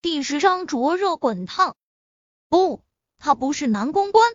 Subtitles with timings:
[0.00, 1.74] 第十章灼热滚烫。
[2.48, 2.84] 不，
[3.18, 4.32] 他不是男公关。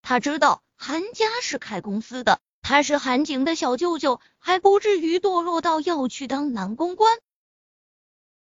[0.00, 7.18] 他知道韩家是开公司的，他是韩景的小舅舅，还不至于堕落到要去当男公关。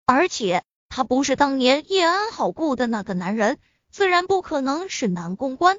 [0.04, 3.58] 而且他不是当年叶安好雇的那个男人，
[3.90, 5.79] 自然不可能是男公关。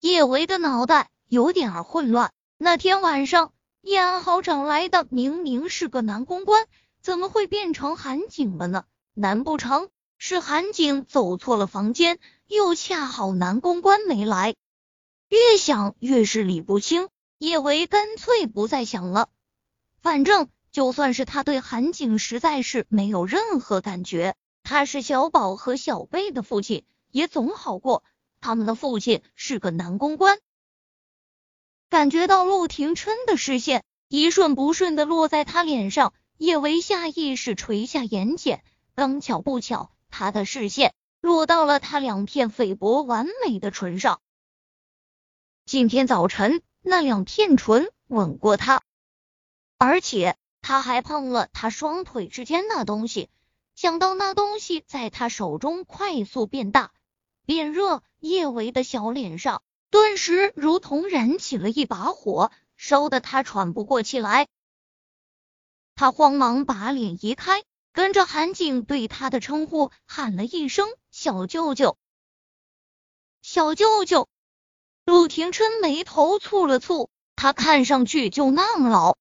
[0.00, 2.32] 叶维的脑袋有点混乱。
[2.58, 3.52] 那天晚上，
[3.82, 6.66] 叶安好找来的明明是个男公关，
[7.00, 8.84] 怎么会变成韩景了呢？
[9.14, 14.54] 难不成是韩景走错了房间，又恰好男公关没来？
[15.28, 17.08] 越想越是理不清。
[17.38, 19.30] 叶维干脆不再想了，
[20.02, 28.04] 反正就算是他对韩景实在是没有任何感觉，他是小宝和小贝的父亲，也总好过。
[28.42, 30.38] 他们的父亲是个男公关，
[31.88, 38.60] 感觉到陆廷琛的视线一顺不顺的落在他脸上，叶维下意识垂下眼睑。
[39.00, 44.20] 刚巧不巧，他的视线落到了他两片菲薄完美的唇上。
[45.64, 48.82] 今天早晨，那两片唇吻过他，
[49.78, 53.30] 而且他还碰了他双腿之间那东西。
[53.74, 56.92] 想到那东西在他手中快速变大。
[57.46, 64.46] 变热，叶维的小脸上顿时如同燃起了一把火，烧得他喘不过气来。
[65.94, 67.62] 他慌忙把脸移开，
[67.92, 71.98] 跟着韩景对他的称呼喊了一声“小舅舅”。
[73.42, 74.28] 小舅舅，
[75.04, 79.16] 陆廷琛眉头蹙了蹙，他看上去就那么老。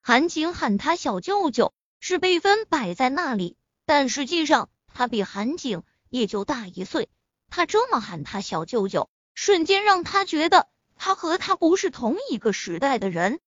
[0.00, 7.08] 韩景喊他小舅舅是辈分摆在那里，但实际上他比韩景也就大一岁。
[7.48, 13.40] 他这么喊他小舅舅，瞬间让他觉得他和他不是同一个时代的人。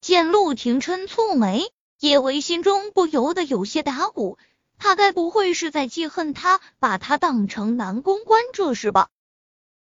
[0.00, 4.36] 见陆廷琛蹙眉，叶维心中不由得有些打鼓，
[4.76, 9.08] 他该不会是在记恨他把他当成男公关这事吧？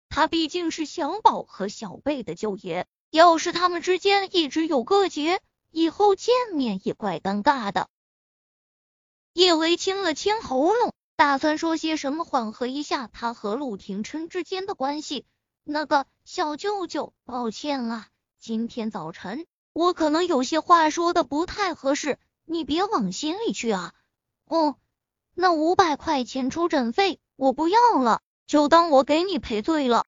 [0.07, 7.89] 他毕竟是小宝和小贝的舅爷，要是他们之间一直有个结，以后见面也怪尴尬的。
[9.33, 10.93] 叶维清了清喉咙。
[11.15, 15.25] 打算说些什么缓和一下他和陆廷琛之间的关系？
[15.63, 18.07] 那个小舅舅，抱歉啊，
[18.39, 23.93] 今天早晨我可能有些话说的不太合适，你别往心里去啊。
[24.45, 24.75] 哦，
[25.33, 30.05] 那五百块钱出诊费我不要了，就当我给你赔罪了。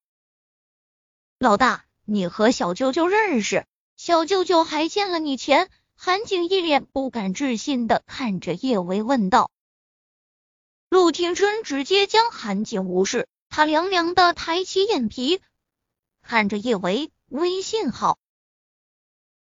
[1.39, 3.65] 老大，你和小舅舅认识？
[3.95, 5.69] 小舅舅还欠了你钱？
[5.95, 9.49] 韩景一脸不敢置信的看着叶维问道。
[10.89, 15.41] 陆廷琛直接将韩景无视，他凉凉的抬起眼皮，
[16.21, 18.19] 看着叶维微信号。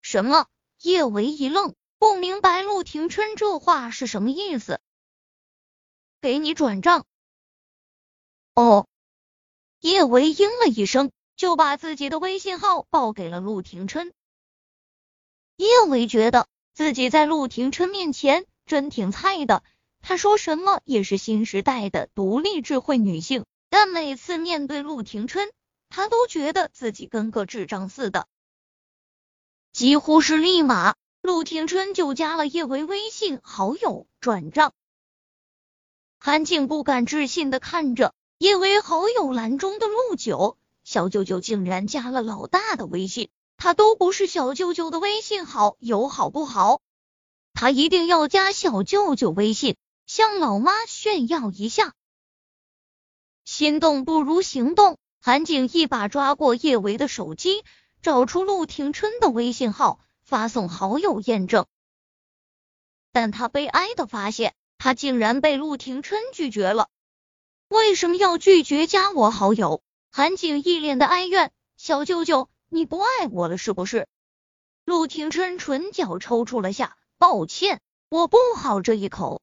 [0.03, 0.47] 什么？
[0.81, 4.81] 叶维一愣，不明白陆廷琛这话是什么意思。
[6.19, 7.05] 给你转账。
[8.53, 8.85] 哦，
[9.79, 14.11] 叶维应了一声，就把自己的微信号报给了陆廷琛。
[15.55, 19.63] 叶维觉得自己在陆廷琛面前真挺菜的。
[20.01, 25.49] 他说什么也是新时代的独立智慧女性，但每次面对陆廷琛，
[25.87, 28.27] 他都觉得自己跟个智障似的。
[29.73, 34.71] 几乎是立马，陆廷琛就加了叶维微信好友转账。
[36.19, 46.79] 韩静不敢置信的看着叶维好友栏中的陆九小舅舅，竟然加了老大的微信，他都不是小舅舅的微信好友，好不好？
[47.55, 49.75] 他一定要加小舅舅微信。
[50.05, 51.93] 向老妈炫耀一下，
[53.45, 54.97] 心动不如行动。
[55.21, 57.63] 韩景一把抓过叶维的手机，
[58.03, 61.65] 找出陆廷琛的微信号，发送好友验证。
[63.13, 66.89] 但他悲哀的发现，他竟然被陆廷琛拒绝了。
[67.69, 69.81] 为什么要拒绝加我好友？
[70.11, 71.53] 韩景一脸的哀怨。
[71.77, 74.09] 小舅舅，你不爱我了是不是？
[74.83, 79.41] 陆廷琛唇角抽搐了下，抱歉，我不好这一口。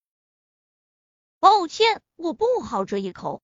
[1.39, 3.41] 抱歉，我不好这一口。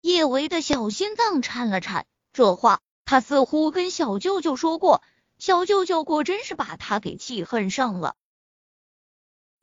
[0.00, 2.80] 叶维的小心脏颤了颤，这话
[3.10, 5.02] 他似乎跟小舅舅说过，
[5.38, 8.16] 小舅舅果真是把他给记恨上了。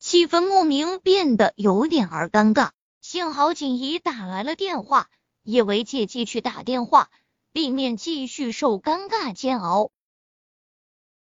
[0.00, 2.70] 气氛莫名变得有点儿尴尬。
[3.00, 5.08] 幸好锦怡打来了电话，
[5.44, 7.08] 叶维借机去打电话，
[7.52, 9.92] 避免继续受尴尬煎熬。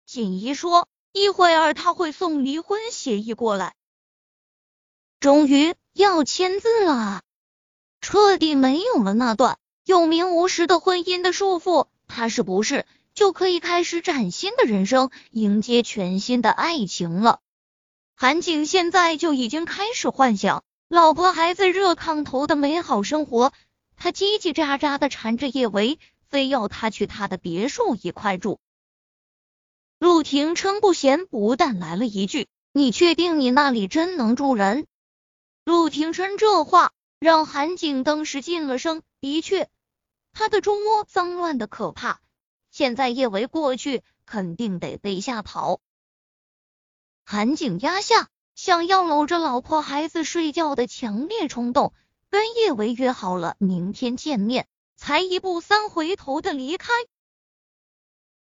[0.05, 3.75] 锦怡说，一会儿他会送离婚协议过来。
[5.19, 5.75] 终于。
[5.95, 7.23] 要签字了，
[8.01, 17.41] 彻底没有了那段有名无实的婚姻的束缚，他是不是就可以开始崭新的人生，迎接全新的爱情了？
[18.15, 23.55] 韩景现在就已经开始幻想，老婆孩子热炕头的美好生活，
[23.97, 25.99] 他叽叽喳喳的缠着叶维，
[26.29, 28.61] 非要他去他的别墅一块住。
[29.99, 34.87] 陆廷琛不咸不但来了一句：“你确定你那里真能住人？”
[35.65, 39.03] 陆廷琛这话让韩景当时噤了声。
[39.21, 39.69] 的确，
[40.33, 42.21] 他的猪窝脏乱的可怕，
[42.71, 45.81] 现在叶维过去肯定得被吓跑。
[47.25, 51.93] 韩景压下想要搂着老婆孩子睡觉的强烈冲动，
[52.31, 56.93] 跟叶维约好了明天见面，才一步三回头的离开。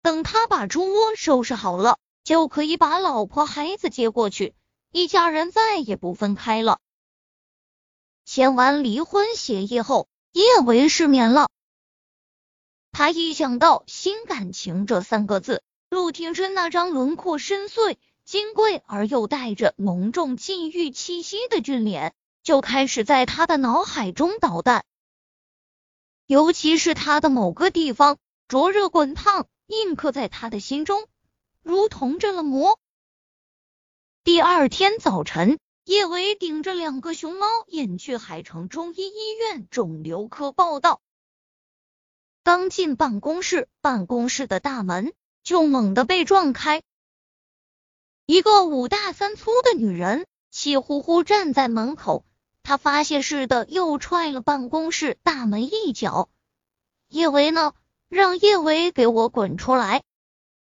[0.02, 4.54] 等他把猪窝收拾好了，就可以把老婆孩子接过去，
[4.92, 6.78] 一家人再也不分开了。
[8.24, 11.50] 签完离婚协议后，叶维失眠了。
[13.00, 24.84] 他一想到“新感情”这三个字，陆廷琛那张轮廓深邃、金贵而又带着浓重禁欲气息的俊脸，就开始在他的脑海中捣蛋。
[26.26, 28.18] 尤其是他的某个地方，
[28.48, 29.48] 灼热滚烫。
[29.66, 31.06] 印刻在他的心中，
[31.62, 32.78] 如同着了魔。
[34.24, 41.00] 第二天早晨，叶伟顶着两个熊猫眼去海城中医医院肿瘤科报道。
[42.42, 46.82] 刚进办公室，办公室的大门就猛地被撞开，
[48.26, 52.24] 一个五大三粗的女人气呼呼站在门口，
[52.62, 56.30] 她发泄似的又踹了办公室大门一脚。
[57.08, 57.74] 叶维呢？
[58.08, 60.02] 让叶维给我滚出来！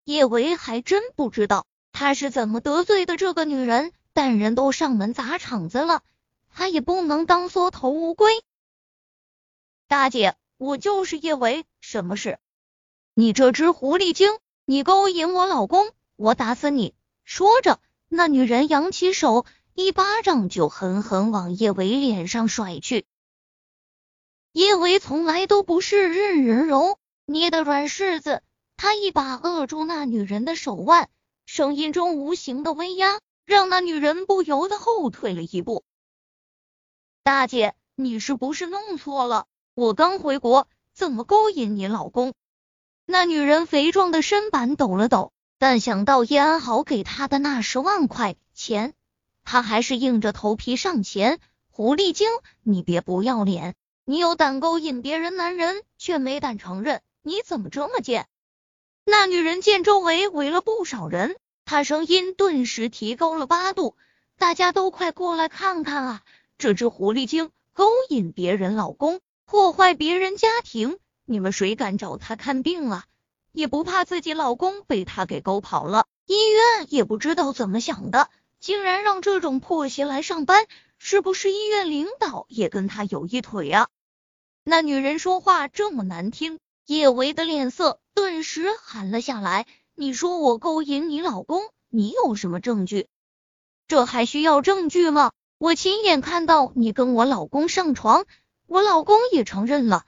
[0.04, 6.04] 叶维还真不知道他是怎么得罪的这个女人，但人都上门砸场子了，
[6.50, 8.44] 他也不能当缩头乌龟。
[9.88, 12.38] 大姐，我就是叶维，什么事？
[13.14, 16.94] 你这只狐狸精，你勾引我老公，我打死你！
[17.24, 17.80] 说着，
[18.10, 23.06] 那女人扬起手，一巴掌就狠狠往叶维脸上甩去。
[24.52, 27.00] 叶维从来都不是任人揉。
[27.26, 28.44] 捏的软柿子，
[28.76, 31.10] 他一把扼住那女人的手腕，
[31.46, 35.86] 声音中无形的威压让那女人不由得后退了一步。
[37.24, 39.48] 大姐，你是不是弄错了？
[39.80, 42.34] 我刚回国，怎么勾引你老公？
[43.06, 48.94] 那女人肥壮的身板抖了抖，但想到叶安好给她的那十万块钱，
[49.46, 51.40] 她还是硬着头皮上前。
[51.70, 52.28] 狐狸精，
[52.62, 53.74] 你别不要脸！
[54.04, 57.02] 你有胆勾引别人男人，却没胆承认。
[57.22, 58.28] 你怎么这么贱？
[59.06, 63.96] 那女人见周围围了不少人，她声音顿时提高了八度。
[64.38, 66.22] 大家都快过来看看啊！
[66.58, 73.06] 这只狐狸精勾引别人老公，破坏别人家庭，你们谁敢找她看病啊？
[73.52, 76.06] 也不怕自己老公被她给勾跑了？
[76.28, 78.30] 医院也不知道怎么想的，
[78.60, 80.68] 竟然让这种破鞋来上班，
[81.00, 83.88] 是不是医院领导也跟她有一腿啊？
[84.64, 86.60] 那女人说话这么难听。
[86.86, 89.66] 叶维的脸色顿时寒了下来。
[89.96, 93.08] 你说我勾引你老公，你有什么证据？
[93.88, 95.32] 这还需要证据吗？
[95.58, 98.28] 我亲眼看到你跟我老公上床，
[98.70, 100.06] 我老公也承认了。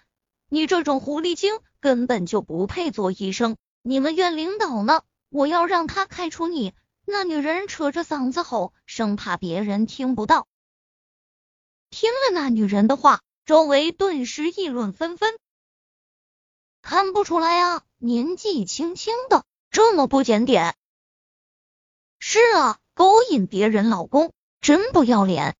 [0.48, 3.58] 你这种狐狸精根本就不配做医生。
[3.82, 5.02] 你们院领导呢？
[5.30, 6.74] 我要让他开除你！
[7.04, 10.48] 那女人扯着嗓子吼，生怕别人听不到。
[11.90, 15.40] 听了那女人的话，周围顿时议论纷纷。
[16.84, 20.76] 看不出来啊，年纪轻轻的这么不检点。
[22.20, 25.56] 是啊，勾引别人老公真不要脸。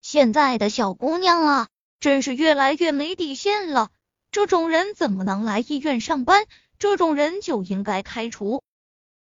[0.00, 1.68] 现在的小姑娘啊，
[2.02, 3.88] 真是越来越没底线了。
[4.32, 6.46] 这种人怎么能来医院上班？
[6.80, 8.64] 这种人就应该开除。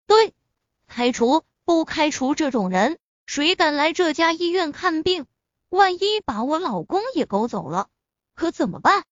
[0.07, 0.33] 对，
[0.87, 5.25] 开除，不开除这种人，谁敢来这家医院看病？
[5.67, 7.89] 万一把我老公也勾走了，
[8.35, 9.03] 可怎么办？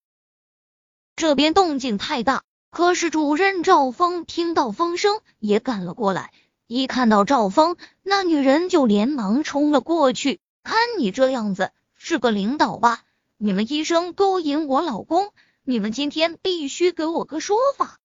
[1.18, 6.32] 这边动静太大，科室主任赵峰听到风声也赶了过来。
[6.66, 10.40] 一看到赵峰，那女人就连忙冲了过去。
[10.64, 13.04] 看你这样子，是个领导吧？
[13.42, 15.32] 你们医生勾引我老公，
[15.64, 17.98] 你们今天必须给我个说法。